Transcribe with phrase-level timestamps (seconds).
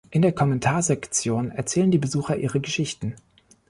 [0.09, 3.13] In der Kommentarsektion erzählen die Besucher ihre Geschichten.